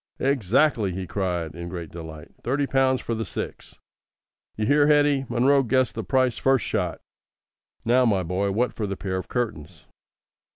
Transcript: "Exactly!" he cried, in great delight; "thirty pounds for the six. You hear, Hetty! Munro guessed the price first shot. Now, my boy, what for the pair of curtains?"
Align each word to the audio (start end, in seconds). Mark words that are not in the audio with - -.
"Exactly!" 0.17 0.91
he 0.93 1.05
cried, 1.05 1.53
in 1.53 1.69
great 1.69 1.91
delight; 1.91 2.29
"thirty 2.41 2.65
pounds 2.65 3.01
for 3.01 3.13
the 3.13 3.23
six. 3.23 3.77
You 4.57 4.65
hear, 4.65 4.87
Hetty! 4.87 5.27
Munro 5.29 5.61
guessed 5.61 5.93
the 5.93 6.03
price 6.03 6.39
first 6.39 6.65
shot. 6.65 6.99
Now, 7.85 8.05
my 8.05 8.23
boy, 8.23 8.49
what 8.49 8.73
for 8.73 8.87
the 8.87 8.97
pair 8.97 9.17
of 9.17 9.27
curtains?" 9.27 9.85